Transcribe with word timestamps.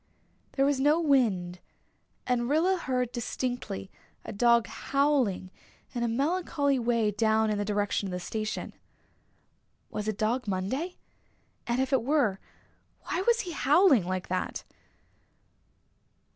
There 0.53 0.65
was 0.65 0.79
no 0.79 0.99
wind, 0.99 1.59
and 2.25 2.49
Rilla 2.49 2.75
heard 2.75 3.11
distinctly 3.11 3.91
a 4.25 4.33
dog 4.33 4.65
howling 4.65 5.51
in 5.93 6.01
a 6.01 6.07
melancholy 6.07 6.79
way 6.79 7.11
down 7.11 7.51
in 7.51 7.59
the 7.59 7.63
direction 7.63 8.07
of 8.07 8.11
the 8.11 8.19
station. 8.19 8.73
Was 9.91 10.07
it 10.07 10.17
Dog 10.17 10.47
Monday? 10.47 10.97
And 11.67 11.79
if 11.79 11.93
it 11.93 12.01
were, 12.01 12.39
why 13.03 13.21
was 13.27 13.41
he 13.41 13.51
howling 13.51 14.07
like 14.07 14.27
that? 14.27 14.63